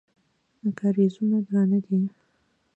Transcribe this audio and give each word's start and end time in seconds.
کارېزونه 0.79 1.37
درانه 1.47 1.79
دي. 1.85 1.97